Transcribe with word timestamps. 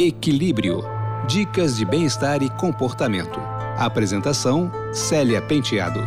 Equilíbrio. 0.00 0.84
Dicas 1.26 1.76
de 1.76 1.84
bem-estar 1.84 2.40
e 2.40 2.48
comportamento. 2.50 3.40
Apresentação: 3.76 4.70
Célia 4.92 5.42
Penteado. 5.42 5.98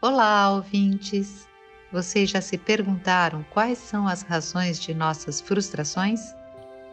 Olá, 0.00 0.52
ouvintes! 0.52 1.48
Vocês 1.90 2.30
já 2.30 2.40
se 2.40 2.56
perguntaram 2.56 3.44
quais 3.50 3.78
são 3.78 4.06
as 4.06 4.22
razões 4.22 4.78
de 4.78 4.94
nossas 4.94 5.40
frustrações? 5.40 6.20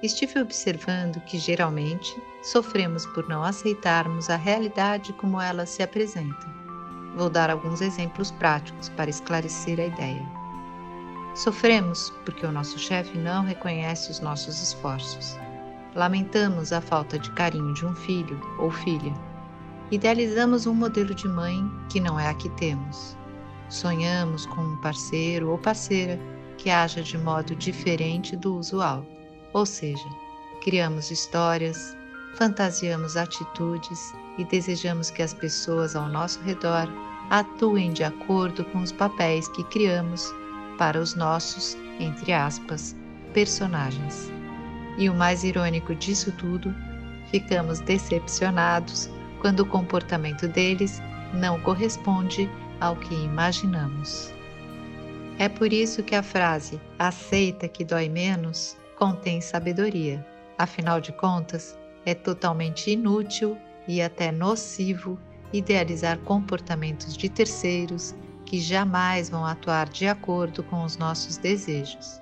Estive 0.02 0.40
observando 0.40 1.22
que 1.26 1.38
geralmente 1.38 2.12
sofremos 2.42 3.06
por 3.06 3.30
não 3.30 3.44
aceitarmos 3.44 4.32
a 4.32 4.36
realidade 4.36 5.14
como 5.14 5.40
ela 5.40 5.68
se 5.68 5.84
apresenta. 5.84 6.61
Vou 7.16 7.30
dar 7.30 7.50
alguns 7.50 7.82
exemplos 7.82 8.32
práticos 8.32 8.90
para 8.90 9.10
esclarecer 9.10 9.80
a 9.80 9.86
ideia. 9.86 10.26
Sofremos 11.36 12.10
porque 12.26 12.46
o 12.46 12.52
nosso 12.52 12.78
chefe 12.78 13.18
não 13.18 13.44
reconhece 13.44 14.12
os 14.12 14.20
nossos 14.20 14.62
esforços. 14.62 15.38
Lamentamos 15.96 16.72
a 16.72 16.82
falta 16.82 17.20
de 17.20 17.32
carinho 17.32 17.74
de 17.74 17.86
um 17.86 17.96
filho 17.96 18.40
ou 18.60 18.72
filha. 18.72 19.14
Idealizamos 19.92 20.66
um 20.66 20.74
modelo 20.74 21.14
de 21.14 21.28
mãe 21.28 21.70
que 21.90 22.00
não 22.00 22.20
é 22.20 22.28
a 22.28 22.34
que 22.34 22.50
temos. 22.52 23.18
Sonhamos 23.70 24.46
com 24.46 24.62
um 24.62 24.78
parceiro 24.78 25.50
ou 25.50 25.58
parceira 25.58 26.20
que 26.58 26.70
haja 26.70 27.02
de 27.02 27.18
modo 27.18 27.56
diferente 27.56 28.36
do 28.36 28.56
usual, 28.56 29.06
ou 29.54 29.66
seja, 29.66 30.08
criamos 30.62 31.10
histórias, 31.10 31.98
fantasiamos 32.36 33.18
atitudes 33.18 34.14
e 34.38 34.46
desejamos 34.46 35.10
que 35.10 35.22
as 35.22 35.34
pessoas 35.34 35.96
ao 35.96 36.08
nosso 36.08 36.40
redor 36.42 36.88
atuem 37.30 37.92
de 37.92 38.04
acordo 38.04 38.66
com 38.66 38.80
os 38.80 38.92
papéis 38.92 39.48
que 39.50 39.64
criamos 39.66 40.34
para 40.78 41.00
os 41.00 41.16
nossos, 41.16 41.78
entre 42.00 42.34
aspas, 42.34 42.96
personagens. 43.34 44.32
E 44.98 45.10
o 45.10 45.14
mais 45.14 45.44
irônico 45.44 45.96
disso 45.96 46.32
tudo, 46.34 46.74
ficamos 47.30 47.80
decepcionados 47.80 49.10
quando 49.40 49.62
o 49.62 49.66
comportamento 49.66 50.48
deles 50.48 51.02
não 51.34 51.60
corresponde 51.62 52.50
ao 52.80 52.96
que 52.96 53.14
imaginamos. 53.14 54.34
É 55.40 55.48
por 55.48 55.72
isso 55.72 56.04
que 56.04 56.16
a 56.16 56.22
frase 56.22 56.80
aceita 57.00 57.68
que 57.68 57.86
dói 57.86 58.10
menos 58.10 58.78
contém 58.98 59.42
sabedoria. 59.42 60.26
Afinal 60.58 61.00
de 61.00 61.12
contas, 61.14 61.78
é 62.06 62.14
totalmente 62.14 62.92
inútil 62.92 63.58
e 63.88 64.02
até 64.02 64.32
nocivo 64.32 65.20
idealizar 65.54 66.18
comportamentos 66.20 67.16
de 67.16 67.30
terceiros 67.30 68.16
que 68.46 68.60
jamais 68.60 69.30
vão 69.30 69.46
atuar 69.46 69.88
de 69.90 70.08
acordo 70.08 70.64
com 70.64 70.84
os 70.84 70.98
nossos 70.98 71.38
desejos. 71.38 72.22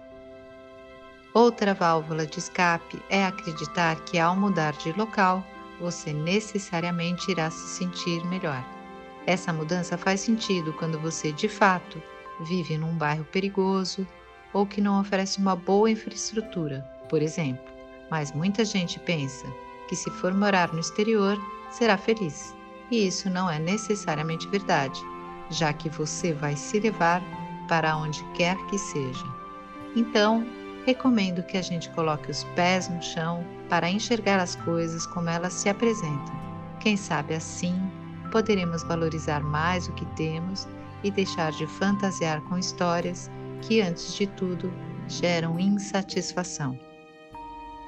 Outra 1.34 1.74
válvula 1.74 2.26
de 2.26 2.40
escape 2.40 3.02
é 3.10 3.24
acreditar 3.24 3.96
que 4.06 4.18
ao 4.18 4.36
mudar 4.36 4.74
de 4.74 4.92
local, 4.94 5.44
você 5.80 6.12
necessariamente 6.12 7.32
irá 7.32 7.50
se 7.50 7.78
sentir 7.78 8.24
melhor. 8.26 8.66
Essa 9.26 9.54
mudança 9.54 9.98
faz 9.98 10.22
sentido 10.22 10.74
quando 10.74 11.00
você 11.00 11.32
de 11.32 11.48
fato 11.48 12.02
vive 12.42 12.78
num 12.78 12.98
bairro 12.98 13.26
perigoso 13.26 14.08
ou 14.54 14.66
que 14.66 14.82
não 14.82 15.00
oferece 15.00 15.38
uma 15.38 15.56
boa 15.56 15.90
infraestrutura, 15.90 16.82
por 17.08 17.22
exemplo. 17.22 17.64
Mas 18.10 18.32
muita 18.32 18.66
gente 18.66 19.00
pensa 19.00 19.46
que 19.90 19.96
se 19.96 20.12
for 20.12 20.32
morar 20.36 20.72
no 20.72 20.80
exterior, 20.80 21.36
será 21.72 21.98
feliz. 21.98 22.56
E 22.92 23.08
isso 23.08 23.28
não 23.28 23.50
é 23.50 23.58
necessariamente 23.58 24.48
verdade, 24.48 25.02
já 25.50 25.74
que 25.74 25.90
você 25.90 26.32
vai 26.32 26.56
se 26.56 26.80
levar 26.80 27.24
para 27.68 27.98
onde 27.98 28.24
quer 28.36 28.56
que 28.68 28.78
seja. 28.78 29.26
Então, 29.96 30.46
recomendo 30.86 31.42
que 31.42 31.58
a 31.58 31.62
gente 31.64 31.90
coloque 31.90 32.30
os 32.30 32.44
pés 32.56 32.88
no 32.88 33.02
chão 33.02 33.44
para 33.68 33.90
enxergar 33.90 34.40
as 34.40 34.56
coisas 34.58 35.08
como 35.08 35.28
elas 35.28 35.54
se 35.54 35.68
apresentam. 35.70 36.40
Quem 36.80 36.96
sabe 36.96 37.34
assim 37.34 37.76
poderemos 38.32 38.84
valorizar 38.84 39.42
mais 39.42 39.88
o 39.88 39.94
que 39.94 40.06
temos 40.16 40.68
e 41.04 41.10
deixar 41.10 41.52
de 41.52 41.66
fantasiar 41.66 42.42
com 42.42 42.60
histórias 42.60 43.30
que, 43.64 43.82
antes 43.82 44.14
de 44.14 44.28
tudo, 44.28 44.72
geram 45.08 45.60
insatisfação. 45.60 46.78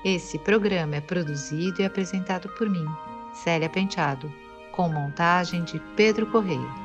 Esse 0.04 0.40
programa 0.40 0.96
é 0.96 1.02
produzido 1.02 1.80
e 1.82 1.86
apresentado 1.86 2.50
por 2.58 2.68
mim, 2.68 2.88
Célia 3.34 3.70
Penteado, 3.70 4.34
com 4.72 4.90
montagem 4.90 5.64
de 5.64 5.80
Pedro 5.96 6.26
Correia. 6.26 6.82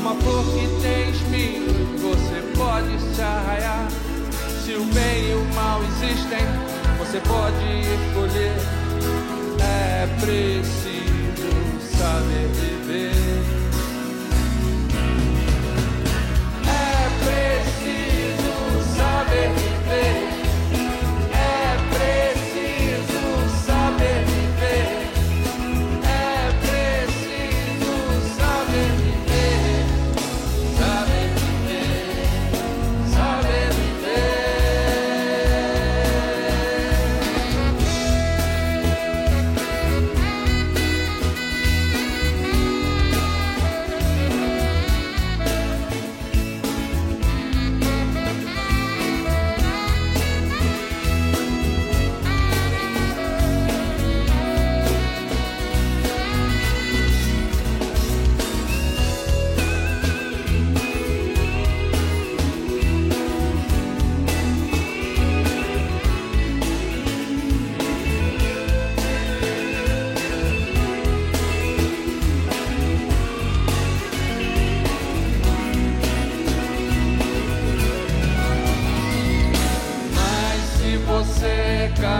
Uma 0.00 0.14
flor 0.16 0.44
que 0.46 0.82
tem 0.82 1.10
espinhos 1.10 2.00
você 2.00 2.42
pode 2.56 2.98
se 3.14 3.22
arraiar. 3.22 3.88
Se 4.64 4.72
o 4.72 4.84
bem 4.86 5.30
e 5.30 5.34
o 5.34 5.54
mal 5.54 5.80
existem, 5.84 6.44
você 6.98 7.20
pode 7.20 7.64
escolher. 8.08 8.52
É 9.60 10.08
preciso 10.20 11.96
saber 11.96 12.48
viver. 12.54 13.27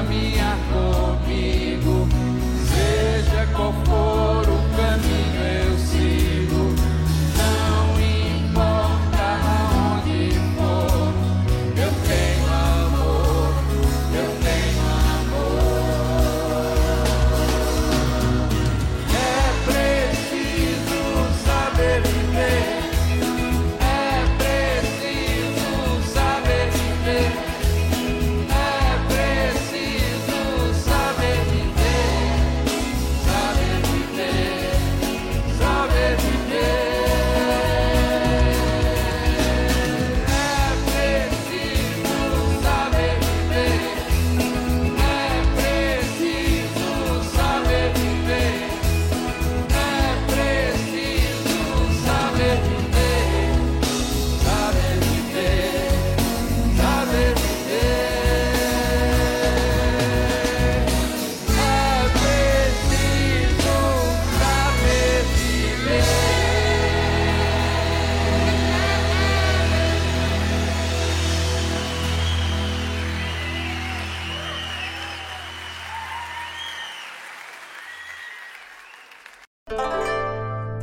minha 0.02 0.47